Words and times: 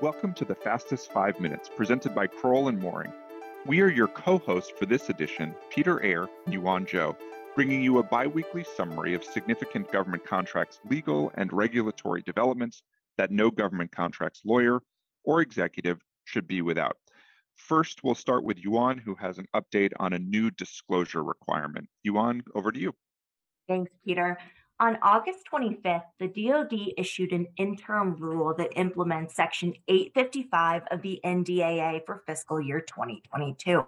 Welcome 0.00 0.34
to 0.34 0.44
the 0.44 0.56
Fastest 0.56 1.12
Five 1.12 1.38
Minutes, 1.38 1.70
presented 1.74 2.16
by 2.16 2.26
Crowell 2.26 2.66
and 2.66 2.80
Moring. 2.80 3.12
We 3.64 3.80
are 3.80 3.88
your 3.88 4.08
co-hosts 4.08 4.72
for 4.76 4.86
this 4.86 5.08
edition, 5.08 5.54
Peter 5.70 6.02
Eyre 6.02 6.26
and 6.44 6.52
Yuan 6.52 6.84
Zhou, 6.84 7.14
bringing 7.54 7.80
you 7.80 7.98
a 7.98 8.02
bi-weekly 8.02 8.64
summary 8.64 9.14
of 9.14 9.22
significant 9.22 9.92
government 9.92 10.26
contracts 10.26 10.80
legal 10.90 11.30
and 11.36 11.52
regulatory 11.52 12.22
developments 12.22 12.82
that 13.18 13.30
no 13.30 13.52
government 13.52 13.92
contracts 13.92 14.40
lawyer 14.44 14.80
or 15.22 15.40
executive 15.40 16.02
should 16.24 16.48
be 16.48 16.60
without. 16.60 16.96
First, 17.54 18.02
we'll 18.02 18.16
start 18.16 18.42
with 18.42 18.58
Yuan, 18.58 18.98
who 18.98 19.14
has 19.14 19.38
an 19.38 19.46
update 19.54 19.92
on 20.00 20.12
a 20.12 20.18
new 20.18 20.50
disclosure 20.50 21.22
requirement. 21.22 21.88
Yuan, 22.02 22.42
over 22.56 22.72
to 22.72 22.80
you. 22.80 22.92
Thanks, 23.68 23.92
Peter. 24.04 24.36
On 24.80 24.98
August 25.02 25.46
25th, 25.52 26.02
the 26.18 26.26
DoD 26.26 26.94
issued 26.98 27.32
an 27.32 27.46
interim 27.58 28.16
rule 28.16 28.52
that 28.54 28.76
implements 28.76 29.36
Section 29.36 29.72
855 29.86 30.82
of 30.90 31.00
the 31.00 31.20
NDAA 31.24 32.04
for 32.04 32.24
fiscal 32.26 32.60
year 32.60 32.80
2022. 32.80 33.84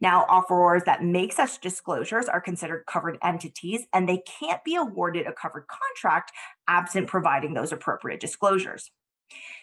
Now, 0.00 0.26
offerors 0.28 0.84
that 0.84 1.02
make 1.02 1.32
such 1.32 1.60
disclosures 1.60 2.28
are 2.28 2.40
considered 2.40 2.84
covered 2.86 3.18
entities 3.22 3.86
and 3.92 4.08
they 4.08 4.18
can't 4.18 4.62
be 4.62 4.76
awarded 4.76 5.26
a 5.26 5.32
covered 5.32 5.66
contract 5.66 6.32
absent 6.68 7.08
providing 7.08 7.54
those 7.54 7.72
appropriate 7.72 8.20
disclosures. 8.20 8.90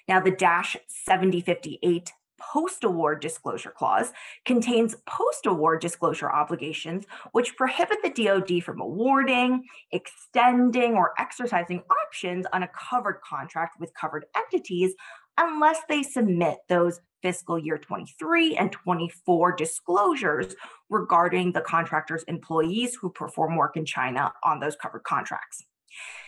Now, 0.08 0.20
the 0.20 0.32
Dash 0.32 0.76
7058 0.88 2.12
post 2.40 2.84
award 2.84 3.22
disclosure 3.22 3.72
clause 3.72 4.12
contains 4.46 4.96
post 5.08 5.46
award 5.46 5.82
disclosure 5.82 6.32
obligations, 6.32 7.06
which 7.32 7.56
prohibit 7.56 7.98
the 8.04 8.10
DoD 8.10 8.64
from 8.64 8.82
awarding, 8.82 9.64
extending, 9.92 10.94
or 10.96 11.14
exercising 11.20 11.84
options 12.04 12.46
on 12.54 12.64
a 12.64 12.70
covered 12.70 13.20
contract 13.28 13.80
with 13.80 13.94
covered 13.94 14.26
entities 14.36 14.94
unless 15.38 15.80
they 15.90 16.02
submit 16.02 16.58
those 16.70 17.00
fiscal 17.22 17.58
year 17.58 17.78
23 17.78 18.56
and 18.56 18.72
24 18.72 19.56
disclosures 19.56 20.56
regarding 20.90 21.52
the 21.52 21.62
contractor's 21.62 22.24
employees 22.24 22.96
who 22.96 23.10
perform 23.10 23.56
work 23.56 23.76
in 23.76 23.86
China 23.86 24.32
on 24.44 24.60
those 24.60 24.76
covered 24.76 25.04
contracts. 25.04 25.64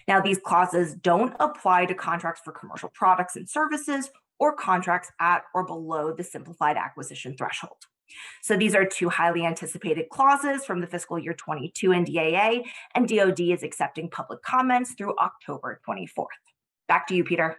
Now, 0.07 0.21
these 0.21 0.39
clauses 0.39 0.95
don't 0.95 1.35
apply 1.39 1.85
to 1.85 1.93
contracts 1.93 2.41
for 2.43 2.51
commercial 2.51 2.89
products 2.93 3.35
and 3.35 3.47
services 3.47 4.09
or 4.39 4.55
contracts 4.55 5.11
at 5.19 5.43
or 5.53 5.65
below 5.65 6.13
the 6.13 6.23
simplified 6.23 6.77
acquisition 6.77 7.35
threshold. 7.35 7.77
So 8.41 8.55
these 8.55 8.75
are 8.75 8.85
two 8.85 9.09
highly 9.09 9.45
anticipated 9.45 10.09
clauses 10.09 10.65
from 10.65 10.81
the 10.81 10.87
fiscal 10.87 11.19
year 11.19 11.33
22 11.33 11.89
NDAA, 11.89 12.63
and 12.95 13.07
DoD 13.07 13.39
is 13.39 13.63
accepting 13.63 14.09
public 14.09 14.41
comments 14.41 14.93
through 14.93 15.15
October 15.17 15.81
24th. 15.87 16.27
Back 16.87 17.07
to 17.07 17.15
you, 17.15 17.23
Peter. 17.23 17.57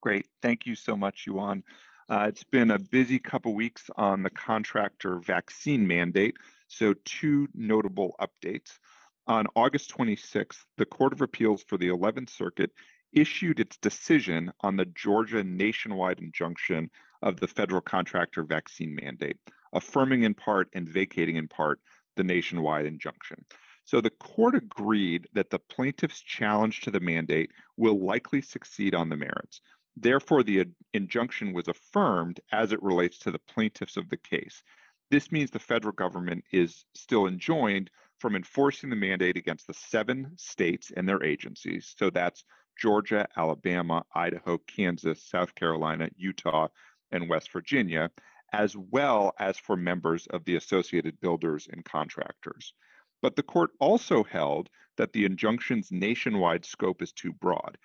Great. 0.00 0.26
Thank 0.42 0.66
you 0.66 0.74
so 0.74 0.96
much, 0.96 1.24
Yuan. 1.26 1.64
Uh, 2.08 2.26
it's 2.28 2.44
been 2.44 2.70
a 2.70 2.78
busy 2.78 3.18
couple 3.18 3.54
weeks 3.54 3.90
on 3.96 4.22
the 4.22 4.30
contractor 4.30 5.18
vaccine 5.18 5.86
mandate. 5.86 6.36
So, 6.68 6.94
two 7.04 7.48
notable 7.54 8.14
updates. 8.20 8.78
On 9.26 9.46
August 9.54 9.94
26th, 9.94 10.64
the 10.78 10.86
Court 10.86 11.12
of 11.12 11.20
Appeals 11.20 11.62
for 11.66 11.76
the 11.76 11.88
11th 11.88 12.30
Circuit 12.30 12.70
issued 13.12 13.60
its 13.60 13.76
decision 13.78 14.52
on 14.60 14.76
the 14.76 14.86
Georgia 14.86 15.42
nationwide 15.42 16.20
injunction 16.20 16.90
of 17.22 17.40
the 17.40 17.48
federal 17.48 17.80
contractor 17.80 18.44
vaccine 18.44 18.94
mandate, 18.94 19.38
affirming 19.72 20.22
in 20.22 20.34
part 20.34 20.68
and 20.74 20.88
vacating 20.88 21.36
in 21.36 21.48
part 21.48 21.80
the 22.16 22.24
nationwide 22.24 22.86
injunction. 22.86 23.44
So 23.84 24.00
the 24.00 24.10
court 24.10 24.54
agreed 24.54 25.28
that 25.32 25.50
the 25.50 25.58
plaintiff's 25.58 26.20
challenge 26.20 26.82
to 26.82 26.90
the 26.90 27.00
mandate 27.00 27.52
will 27.76 28.04
likely 28.04 28.42
succeed 28.42 28.94
on 28.94 29.08
the 29.08 29.16
merits. 29.16 29.62
Therefore, 29.96 30.42
the 30.42 30.66
injunction 30.92 31.52
was 31.52 31.68
affirmed 31.68 32.40
as 32.52 32.72
it 32.72 32.82
relates 32.82 33.18
to 33.20 33.30
the 33.30 33.40
plaintiffs 33.40 33.96
of 33.96 34.08
the 34.10 34.16
case. 34.16 34.62
This 35.10 35.32
means 35.32 35.50
the 35.50 35.58
federal 35.58 35.92
government 35.92 36.44
is 36.52 36.84
still 36.94 37.26
enjoined 37.26 37.90
from 38.20 38.36
enforcing 38.36 38.90
the 38.90 38.96
mandate 38.96 39.36
against 39.36 39.66
the 39.66 39.74
seven 39.74 40.32
states 40.36 40.92
and 40.94 41.08
their 41.08 41.24
agencies. 41.24 41.94
So 41.96 42.10
that's 42.10 42.44
Georgia, 42.78 43.28
Alabama, 43.36 44.04
Idaho, 44.14 44.58
Kansas, 44.58 45.22
South 45.22 45.54
Carolina, 45.54 46.08
Utah, 46.16 46.68
and 47.10 47.28
West 47.28 47.52
Virginia, 47.52 48.10
as 48.52 48.76
well 48.76 49.34
as 49.38 49.58
for 49.58 49.76
members 49.76 50.26
of 50.28 50.44
the 50.44 50.56
associated 50.56 51.20
builders 51.20 51.68
and 51.70 51.84
contractors. 51.84 52.72
But 53.20 53.36
the 53.36 53.42
court 53.42 53.70
also 53.80 54.22
held 54.22 54.70
that 54.96 55.12
the 55.12 55.24
injunction's 55.24 55.90
nationwide 55.90 56.64
scope 56.64 57.02
is 57.02 57.12
too 57.12 57.32
broad. 57.32 57.76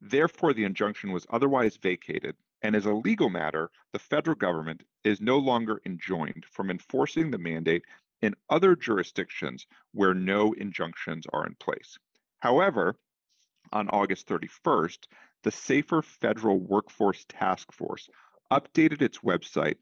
Therefore, 0.00 0.52
the 0.52 0.64
injunction 0.64 1.12
was 1.12 1.26
otherwise 1.30 1.76
vacated, 1.76 2.36
and 2.62 2.74
as 2.74 2.86
a 2.86 2.92
legal 2.92 3.30
matter, 3.30 3.70
the 3.92 3.98
federal 3.98 4.36
government 4.36 4.82
is 5.04 5.20
no 5.20 5.38
longer 5.38 5.80
enjoined 5.86 6.44
from 6.50 6.70
enforcing 6.70 7.30
the 7.30 7.38
mandate 7.38 7.84
in 8.20 8.34
other 8.48 8.74
jurisdictions 8.76 9.66
where 9.92 10.14
no 10.14 10.52
injunctions 10.54 11.26
are 11.32 11.46
in 11.46 11.54
place. 11.54 11.98
However, 12.40 12.96
on 13.72 13.88
August 13.90 14.26
31st, 14.28 15.06
the 15.42 15.50
Safer 15.50 16.02
Federal 16.02 16.58
Workforce 16.58 17.24
Task 17.28 17.72
Force 17.72 18.08
updated 18.50 19.02
its 19.02 19.18
website 19.18 19.76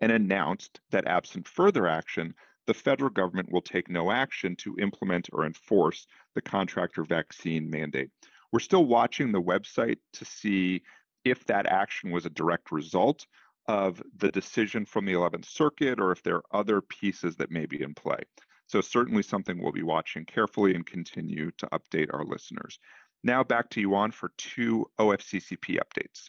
and 0.00 0.12
announced 0.12 0.80
that 0.90 1.06
absent 1.06 1.46
further 1.46 1.86
action, 1.86 2.34
the 2.66 2.74
federal 2.74 3.10
government 3.10 3.52
will 3.52 3.62
take 3.62 3.88
no 3.88 4.10
action 4.10 4.56
to 4.56 4.76
implement 4.78 5.28
or 5.32 5.44
enforce 5.44 6.06
the 6.34 6.42
contractor 6.42 7.04
vaccine 7.04 7.68
mandate. 7.68 8.10
We're 8.52 8.60
still 8.60 8.84
watching 8.84 9.32
the 9.32 9.42
website 9.42 9.98
to 10.14 10.24
see 10.24 10.82
if 11.24 11.44
that 11.46 11.66
action 11.66 12.10
was 12.10 12.26
a 12.26 12.30
direct 12.30 12.72
result 12.72 13.26
of 13.68 14.02
the 14.16 14.30
decision 14.30 14.84
from 14.84 15.04
the 15.04 15.12
11th 15.12 15.46
Circuit 15.46 16.00
or 16.00 16.12
if 16.12 16.22
there 16.22 16.36
are 16.36 16.44
other 16.52 16.80
pieces 16.80 17.36
that 17.36 17.50
may 17.50 17.66
be 17.66 17.82
in 17.82 17.94
play. 17.94 18.18
So, 18.66 18.80
certainly 18.80 19.22
something 19.22 19.60
we'll 19.60 19.72
be 19.72 19.82
watching 19.82 20.24
carefully 20.24 20.74
and 20.74 20.86
continue 20.86 21.50
to 21.58 21.68
update 21.68 22.12
our 22.12 22.24
listeners. 22.24 22.78
Now 23.24 23.44
back 23.44 23.70
to 23.70 23.80
Yuan 23.80 24.10
for 24.10 24.32
two 24.36 24.86
OFCCP 24.98 25.78
updates. 25.78 26.28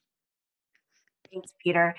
Thanks, 1.31 1.51
Peter. 1.63 1.95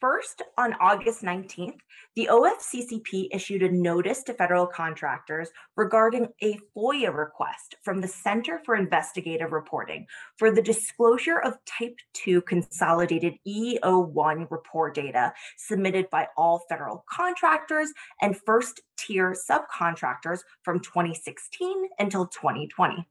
First, 0.00 0.40
on 0.56 0.72
August 0.80 1.22
19th, 1.22 1.76
the 2.16 2.30
OFCCP 2.30 3.28
issued 3.32 3.62
a 3.62 3.70
notice 3.70 4.22
to 4.22 4.32
federal 4.32 4.66
contractors 4.66 5.50
regarding 5.76 6.28
a 6.42 6.58
FOIA 6.74 7.14
request 7.14 7.74
from 7.82 8.00
the 8.00 8.08
Center 8.08 8.62
for 8.64 8.76
Investigative 8.76 9.52
Reporting 9.52 10.06
for 10.38 10.50
the 10.50 10.62
disclosure 10.62 11.38
of 11.38 11.58
Type 11.66 11.96
2 12.14 12.40
consolidated 12.42 13.34
EEO1 13.46 14.50
report 14.50 14.94
data 14.94 15.34
submitted 15.58 16.08
by 16.08 16.28
all 16.34 16.64
federal 16.70 17.04
contractors 17.06 17.92
and 18.22 18.38
first 18.46 18.80
tier 18.96 19.34
subcontractors 19.34 20.40
from 20.62 20.80
2016 20.80 21.88
until 21.98 22.26
2020. 22.26 23.06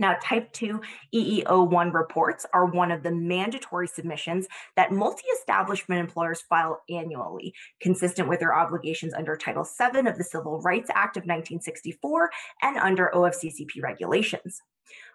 Now, 0.00 0.16
Type 0.22 0.50
2 0.52 0.80
EEO1 1.14 1.92
reports 1.92 2.46
are 2.54 2.64
one 2.64 2.90
of 2.90 3.02
the 3.02 3.10
mandatory 3.10 3.86
submissions 3.86 4.48
that 4.74 4.92
multi 4.92 5.26
establishment 5.38 6.00
employers 6.00 6.40
file 6.40 6.80
annually, 6.88 7.52
consistent 7.80 8.26
with 8.26 8.40
their 8.40 8.54
obligations 8.54 9.12
under 9.12 9.36
Title 9.36 9.62
VII 9.62 10.08
of 10.08 10.16
the 10.16 10.24
Civil 10.24 10.62
Rights 10.62 10.88
Act 10.94 11.18
of 11.18 11.24
1964 11.24 12.30
and 12.62 12.78
under 12.78 13.12
OFCCP 13.14 13.82
regulations. 13.82 14.62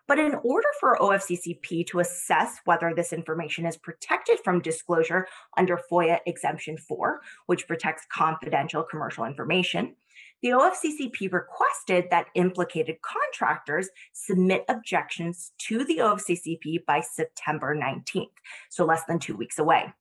But 0.08 0.20
in 0.20 0.36
order 0.44 0.68
for 0.80 1.00
OFCCP 1.00 1.88
to 1.88 2.00
assess 2.00 2.60
whether 2.66 2.94
this 2.94 3.12
information 3.12 3.66
is 3.66 3.78
protected 3.78 4.40
from 4.44 4.62
disclosure 4.62 5.28
under 5.58 5.82
FOIA 5.92 6.20
Exemption 6.28 6.78
4, 6.78 7.22
which 7.48 7.68
protects 7.68 8.06
confidential 8.14 8.84
commercial 8.84 9.26
information, 9.26 9.96
the 10.42 10.50
OFCCP 10.50 11.32
requested 11.32 12.06
that 12.12 12.28
implicated 12.36 12.98
contractors 13.02 13.90
submit 14.14 14.66
objections 14.70 15.54
to 15.60 15.84
the 15.86 15.98
OFCCP 15.98 16.86
by 16.86 17.02
September 17.02 17.76
19th, 17.76 18.28
so 18.70 18.86
less 18.86 19.04
than 19.08 19.20
two 19.20 19.36
weeks 19.36 19.60
away. 19.60 19.94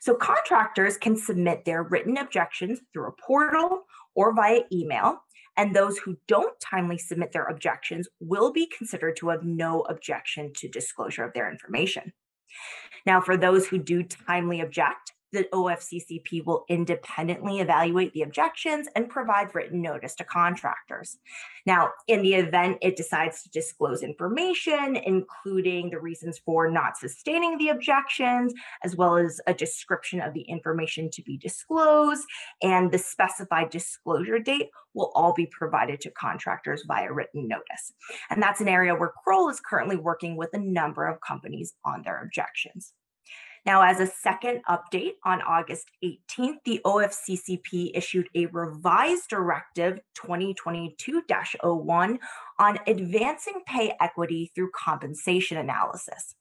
So 0.00 0.14
contractors 0.14 0.96
can 0.96 1.16
submit 1.16 1.64
their 1.64 1.82
written 1.82 2.16
objections 2.16 2.80
through 2.92 3.08
a 3.08 3.12
portal 3.12 3.84
or 4.14 4.34
via 4.34 4.60
email, 4.72 5.22
and 5.56 5.74
those 5.74 5.98
who 5.98 6.16
don't 6.26 6.58
timely 6.60 6.98
submit 6.98 7.32
their 7.32 7.44
objections 7.44 8.08
will 8.20 8.52
be 8.52 8.66
considered 8.66 9.16
to 9.16 9.28
have 9.28 9.44
no 9.44 9.82
objection 9.82 10.52
to 10.54 10.68
disclosure 10.68 11.24
of 11.24 11.32
their 11.32 11.50
information. 11.50 12.12
Now, 13.06 13.20
for 13.20 13.36
those 13.36 13.66
who 13.66 13.78
do 13.78 14.02
timely 14.02 14.60
object, 14.60 15.12
the 15.32 15.44
OFCCP 15.52 16.44
will 16.44 16.64
independently 16.68 17.60
evaluate 17.60 18.12
the 18.12 18.22
objections 18.22 18.88
and 18.94 19.08
provide 19.08 19.54
written 19.54 19.80
notice 19.80 20.14
to 20.16 20.24
contractors. 20.24 21.18
Now, 21.66 21.90
in 22.08 22.22
the 22.22 22.34
event 22.34 22.78
it 22.80 22.96
decides 22.96 23.42
to 23.42 23.50
disclose 23.50 24.02
information, 24.02 24.96
including 24.96 25.90
the 25.90 26.00
reasons 26.00 26.40
for 26.44 26.70
not 26.70 26.96
sustaining 26.96 27.58
the 27.58 27.68
objections, 27.68 28.52
as 28.82 28.96
well 28.96 29.16
as 29.16 29.40
a 29.46 29.54
description 29.54 30.20
of 30.20 30.34
the 30.34 30.42
information 30.42 31.10
to 31.12 31.22
be 31.22 31.36
disclosed, 31.36 32.24
and 32.62 32.90
the 32.90 32.98
specified 32.98 33.70
disclosure 33.70 34.38
date 34.38 34.70
will 34.94 35.12
all 35.14 35.32
be 35.32 35.46
provided 35.46 36.00
to 36.00 36.10
contractors 36.10 36.82
via 36.86 37.12
written 37.12 37.46
notice. 37.46 37.92
And 38.30 38.42
that's 38.42 38.60
an 38.60 38.68
area 38.68 38.94
where 38.94 39.12
Crowell 39.22 39.48
is 39.50 39.60
currently 39.60 39.96
working 39.96 40.36
with 40.36 40.50
a 40.52 40.58
number 40.58 41.06
of 41.06 41.20
companies 41.20 41.74
on 41.84 42.02
their 42.02 42.22
objections. 42.22 42.92
Now, 43.66 43.82
as 43.82 44.00
a 44.00 44.06
second 44.06 44.62
update 44.68 45.14
on 45.24 45.42
August 45.42 45.90
18th, 46.02 46.58
the 46.64 46.80
OFCCP 46.84 47.90
issued 47.94 48.28
a 48.34 48.46
revised 48.46 49.28
Directive 49.28 50.00
2022 50.14 51.22
01 51.62 52.18
on 52.58 52.78
advancing 52.86 53.60
pay 53.66 53.94
equity 54.00 54.50
through 54.54 54.70
compensation 54.74 55.58
analysis. 55.58 56.34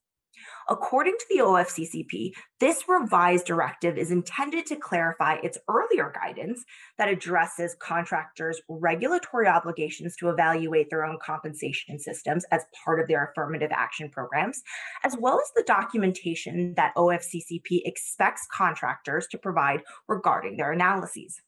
According 0.72 1.16
to 1.18 1.26
the 1.32 1.40
OFCCP, 1.40 2.32
this 2.60 2.88
revised 2.88 3.48
directive 3.48 3.98
is 3.98 4.12
intended 4.12 4.68
to 4.68 4.76
clarify 4.76 5.38
its 5.42 5.58
earlier 5.68 6.14
guidance 6.14 6.64
that 7.00 7.10
addresses 7.10 7.76
contractors' 7.80 8.62
regulatory 8.70 9.48
obligations 9.48 10.16
to 10.18 10.30
evaluate 10.30 10.92
their 10.92 11.04
own 11.04 11.18
compensation 11.26 11.98
systems 11.98 12.46
as 12.52 12.66
part 12.86 13.00
of 13.00 13.08
their 13.08 13.32
affirmative 13.32 13.72
action 13.74 14.10
programs, 14.10 14.62
as 15.04 15.18
well 15.18 15.40
as 15.42 15.52
the 15.56 15.64
documentation 15.64 16.76
that 16.76 16.94
OFCCP 16.96 17.82
expects 17.86 18.48
contractors 18.54 19.26
to 19.32 19.40
provide 19.40 19.82
regarding 20.08 20.56
their 20.58 20.72
analyses. 20.72 21.42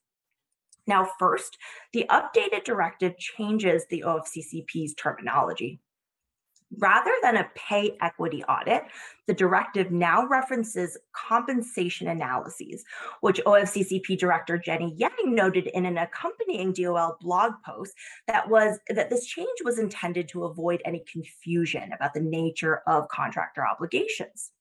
Now, 0.87 1.07
first, 1.19 1.59
the 1.93 2.07
updated 2.09 2.63
directive 2.63 3.19
changes 3.19 3.85
the 3.87 4.03
OFCCP's 4.03 4.95
terminology. 4.95 5.79
Rather 6.77 7.11
than 7.21 7.37
a 7.37 7.49
pay 7.53 7.97
equity 8.01 8.43
audit, 8.45 8.83
the 9.27 9.33
directive 9.33 9.91
now 9.91 10.25
references 10.27 10.97
compensation 11.11 12.07
analyses, 12.07 12.85
which 13.19 13.41
OFCCP 13.45 14.17
Director 14.17 14.57
Jenny 14.57 14.93
Yang 14.95 15.11
noted 15.25 15.67
in 15.67 15.85
an 15.85 15.97
accompanying 15.97 16.71
DOL 16.71 17.17
blog 17.19 17.53
post 17.65 17.93
that 18.27 18.49
was 18.49 18.79
that 18.89 19.09
this 19.09 19.25
change 19.25 19.59
was 19.65 19.79
intended 19.79 20.29
to 20.29 20.45
avoid 20.45 20.81
any 20.85 21.03
confusion 21.11 21.91
about 21.93 22.13
the 22.13 22.21
nature 22.21 22.81
of 22.87 23.09
contractor 23.09 23.67
obligations. 23.67 24.51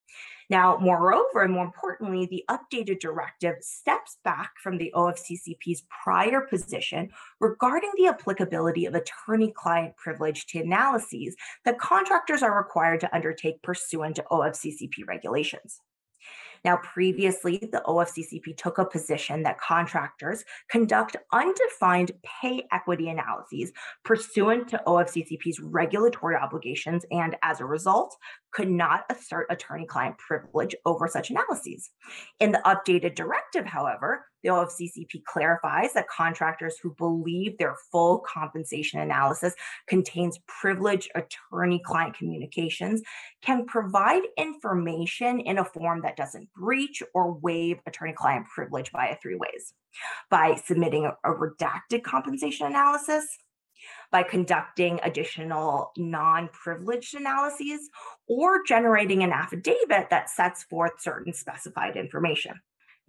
Now, 0.48 0.78
moreover, 0.78 1.42
and 1.42 1.52
more 1.52 1.64
importantly, 1.64 2.26
the 2.26 2.44
updated 2.50 2.98
directive 2.98 3.56
steps 3.60 4.18
back 4.24 4.52
from 4.60 4.78
the 4.78 4.92
OFCCP's 4.96 5.84
prior 6.02 6.40
position 6.40 7.10
regarding 7.38 7.92
the 7.96 8.08
applicability 8.08 8.86
of 8.86 8.94
attorney 8.94 9.52
client 9.52 9.96
privilege 9.96 10.46
to 10.46 10.60
analyses 10.60 11.36
that 11.64 11.78
contractors 11.78 12.42
are 12.42 12.58
required 12.58 13.00
to 13.00 13.14
undertake 13.14 13.62
pursuant 13.62 14.16
to 14.16 14.24
OFCCP 14.30 15.06
regulations. 15.06 15.80
Now, 16.64 16.76
previously, 16.76 17.58
the 17.58 17.82
OFCCP 17.86 18.56
took 18.56 18.78
a 18.78 18.84
position 18.84 19.42
that 19.42 19.60
contractors 19.60 20.44
conduct 20.70 21.16
undefined 21.32 22.12
pay 22.22 22.66
equity 22.72 23.08
analyses 23.08 23.72
pursuant 24.04 24.68
to 24.68 24.82
OFCCP's 24.86 25.60
regulatory 25.60 26.36
obligations 26.36 27.04
and, 27.10 27.36
as 27.42 27.60
a 27.60 27.64
result, 27.66 28.16
could 28.52 28.70
not 28.70 29.04
assert 29.10 29.46
attorney 29.50 29.86
client 29.86 30.18
privilege 30.18 30.74
over 30.84 31.08
such 31.08 31.30
analyses. 31.30 31.90
In 32.40 32.52
the 32.52 32.62
updated 32.66 33.14
directive, 33.14 33.64
however, 33.66 34.26
the 34.42 34.50
OFCCP 34.50 35.24
clarifies 35.24 35.92
that 35.94 36.08
contractors 36.08 36.76
who 36.82 36.94
believe 36.94 37.58
their 37.58 37.76
full 37.90 38.20
compensation 38.20 39.00
analysis 39.00 39.54
contains 39.86 40.38
privileged 40.46 41.10
attorney 41.14 41.80
client 41.84 42.16
communications 42.16 43.02
can 43.42 43.66
provide 43.66 44.22
information 44.36 45.40
in 45.40 45.58
a 45.58 45.64
form 45.64 46.02
that 46.02 46.16
doesn't 46.16 46.52
breach 46.54 47.02
or 47.14 47.32
waive 47.32 47.78
attorney 47.86 48.12
client 48.12 48.46
privilege 48.54 48.90
via 48.92 49.16
three 49.22 49.36
ways 49.36 49.74
by 50.30 50.54
submitting 50.64 51.04
a, 51.04 51.16
a 51.24 51.34
redacted 51.34 52.02
compensation 52.02 52.66
analysis, 52.66 53.38
by 54.12 54.22
conducting 54.22 55.00
additional 55.02 55.92
non 55.96 56.48
privileged 56.48 57.14
analyses, 57.14 57.88
or 58.28 58.62
generating 58.64 59.22
an 59.22 59.32
affidavit 59.32 60.10
that 60.10 60.30
sets 60.30 60.64
forth 60.64 60.92
certain 61.00 61.32
specified 61.32 61.96
information. 61.96 62.60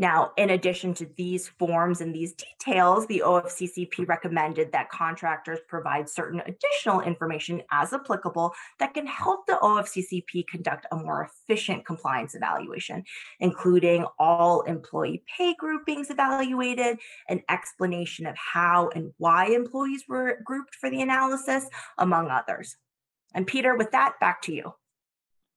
Now, 0.01 0.31
in 0.35 0.49
addition 0.49 0.95
to 0.95 1.07
these 1.15 1.47
forms 1.47 2.01
and 2.01 2.13
these 2.13 2.33
details, 2.33 3.05
the 3.05 3.21
OFCCP 3.23 4.07
recommended 4.07 4.71
that 4.71 4.89
contractors 4.89 5.59
provide 5.67 6.09
certain 6.09 6.41
additional 6.47 7.01
information 7.01 7.61
as 7.71 7.93
applicable 7.93 8.51
that 8.79 8.95
can 8.95 9.05
help 9.05 9.45
the 9.45 9.59
OFCCP 9.61 10.47
conduct 10.47 10.87
a 10.91 10.95
more 10.95 11.29
efficient 11.29 11.85
compliance 11.85 12.33
evaluation, 12.33 13.03
including 13.41 14.07
all 14.17 14.61
employee 14.63 15.23
pay 15.37 15.53
groupings 15.53 16.09
evaluated, 16.09 16.97
an 17.29 17.43
explanation 17.47 18.25
of 18.25 18.35
how 18.35 18.89
and 18.95 19.13
why 19.19 19.49
employees 19.49 20.05
were 20.09 20.39
grouped 20.43 20.73
for 20.73 20.89
the 20.89 21.01
analysis, 21.01 21.67
among 21.99 22.31
others. 22.31 22.75
And 23.35 23.45
Peter, 23.45 23.75
with 23.75 23.91
that, 23.91 24.13
back 24.19 24.41
to 24.43 24.51
you. 24.51 24.73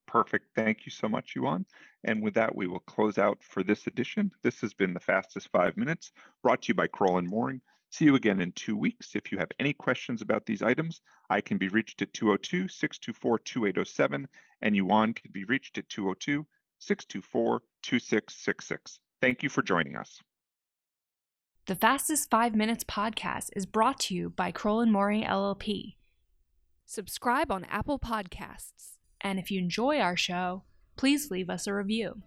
Perfect. 0.06 0.54
Thank 0.54 0.86
you 0.86 0.90
so 0.90 1.08
much, 1.08 1.34
Yuan. 1.34 1.64
And 2.04 2.22
with 2.22 2.34
that, 2.34 2.54
we 2.54 2.66
will 2.66 2.80
close 2.80 3.18
out 3.18 3.42
for 3.42 3.62
this 3.62 3.86
edition. 3.86 4.30
This 4.42 4.60
has 4.60 4.74
been 4.74 4.94
the 4.94 5.00
fastest 5.00 5.48
five 5.50 5.76
minutes 5.76 6.12
brought 6.42 6.62
to 6.62 6.68
you 6.68 6.74
by 6.74 6.86
Crowell 6.86 7.18
and 7.18 7.28
Moring. 7.28 7.60
See 7.90 8.04
you 8.06 8.16
again 8.16 8.40
in 8.40 8.52
two 8.52 8.76
weeks. 8.76 9.14
If 9.14 9.30
you 9.30 9.38
have 9.38 9.52
any 9.60 9.72
questions 9.72 10.20
about 10.20 10.46
these 10.46 10.62
items, 10.62 11.00
I 11.30 11.40
can 11.40 11.58
be 11.58 11.68
reached 11.68 12.02
at 12.02 12.12
202 12.12 12.68
624 12.68 13.38
2807, 13.38 14.28
and 14.62 14.76
Yuan 14.76 15.14
can 15.14 15.30
be 15.32 15.44
reached 15.44 15.78
at 15.78 15.88
202 15.88 16.44
624 16.80 17.62
2666. 17.82 18.98
Thank 19.20 19.42
you 19.42 19.48
for 19.48 19.62
joining 19.62 19.96
us. 19.96 20.20
The 21.66 21.76
Fastest 21.76 22.28
Five 22.28 22.54
Minutes 22.54 22.84
podcast 22.84 23.50
is 23.56 23.64
brought 23.64 24.00
to 24.00 24.14
you 24.14 24.28
by 24.28 24.50
Crowell 24.50 24.80
and 24.80 24.92
Moring 24.92 25.22
LLP. 25.22 25.94
Subscribe 26.84 27.50
on 27.50 27.64
Apple 27.64 27.98
Podcasts. 27.98 28.93
And 29.24 29.38
if 29.38 29.50
you 29.50 29.58
enjoy 29.58 29.98
our 29.98 30.16
show, 30.16 30.62
please 30.96 31.30
leave 31.30 31.50
us 31.50 31.66
a 31.66 31.74
review. 31.74 32.22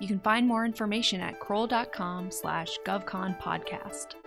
You 0.00 0.06
can 0.06 0.20
find 0.20 0.46
more 0.46 0.64
information 0.64 1.20
at 1.20 1.40
crowell.com 1.40 2.30
slash 2.30 2.78
govconpodcast. 2.84 4.23